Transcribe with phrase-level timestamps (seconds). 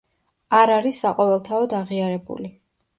[0.59, 2.55] არ არის საყოველთაოდ აღიარებული.